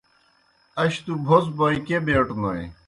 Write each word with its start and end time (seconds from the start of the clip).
اش 0.81 0.93
تُوْ 1.05 1.13
بُھڅ 1.25 1.45
بوئے 1.57 1.77
کیْہ 1.85 1.99
بیٹوْنوئے۔ 2.05 2.65